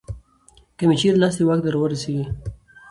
[0.77, 2.25] که مې چېرې لاس د واک درورسېږي